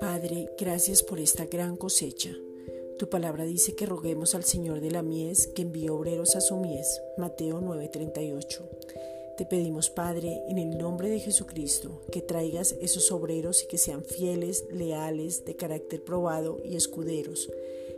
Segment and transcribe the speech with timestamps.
[0.00, 2.30] Padre, gracias por esta gran cosecha.
[2.98, 6.56] Tu palabra dice que roguemos al Señor de la mies que envíe obreros a su
[6.56, 7.00] mies.
[7.16, 8.68] Mateo 9:38.
[9.36, 14.04] Te pedimos, Padre, en el nombre de Jesucristo, que traigas esos obreros y que sean
[14.04, 17.50] fieles, leales, de carácter probado y escuderos,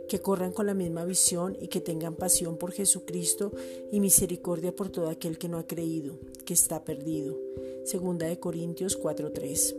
[0.07, 3.51] que corran con la misma visión y que tengan pasión por Jesucristo
[3.91, 7.37] y misericordia por todo aquel que no ha creído, que está perdido.
[7.85, 9.75] Segunda de Corintios 4:3.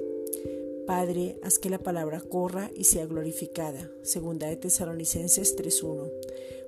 [0.86, 3.91] Padre, haz que la palabra corra y sea glorificada.
[4.02, 6.10] Segunda de Tesalonicenses 3:1.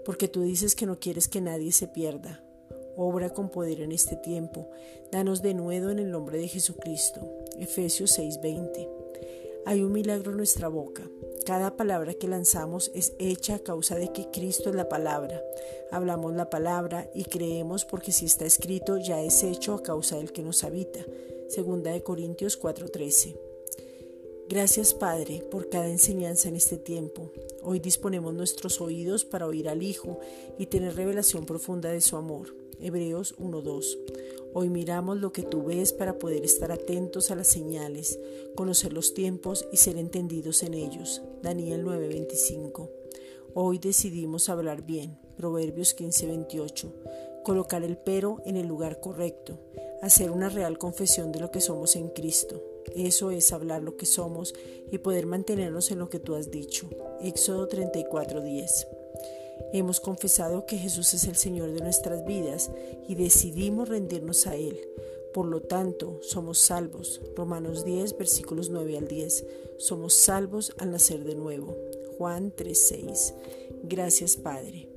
[0.05, 2.45] Porque tú dices que no quieres que nadie se pierda
[2.97, 4.69] obra con poder en este tiempo.
[5.11, 7.21] Danos de nuevo en el nombre de Jesucristo.
[7.59, 8.89] Efesios 6:20.
[9.67, 11.09] Hay un milagro en nuestra boca.
[11.47, 15.43] Cada palabra que lanzamos es hecha a causa de que Cristo es la palabra.
[15.91, 20.33] Hablamos la palabra y creemos porque si está escrito ya es hecho a causa del
[20.33, 21.01] que nos habita.
[21.49, 23.37] Segunda de Corintios 4:13.
[24.49, 27.31] Gracias Padre por cada enseñanza en este tiempo.
[27.63, 30.21] Hoy disponemos nuestros oídos para oír al Hijo
[30.59, 32.60] y tener revelación profunda de su amor.
[32.81, 33.99] Hebreos 1.2.
[34.53, 38.19] Hoy miramos lo que tú ves para poder estar atentos a las señales,
[38.57, 41.23] conocer los tiempos y ser entendidos en ellos.
[41.43, 42.91] Daniel 9.25.
[43.55, 45.19] Hoy decidimos hablar bien.
[45.37, 47.43] Proverbios 15.28.
[47.45, 49.59] Colocar el pero en el lugar correcto.
[50.03, 52.63] Hacer una real confesión de lo que somos en Cristo.
[52.95, 54.55] Eso es hablar lo que somos
[54.91, 56.89] y poder mantenernos en lo que tú has dicho.
[57.21, 59.00] Éxodo 34.10.
[59.73, 62.71] Hemos confesado que Jesús es el Señor de nuestras vidas
[63.09, 64.81] y decidimos rendirnos a Él.
[65.33, 67.21] Por lo tanto, somos salvos.
[67.37, 69.47] Romanos 10, versículos 9 al 10.
[69.79, 71.77] Somos salvos al nacer de nuevo.
[72.19, 73.35] Juan 3:6.
[73.85, 74.89] Gracias Padre.